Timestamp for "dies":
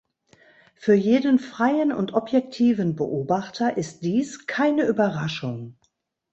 4.03-4.47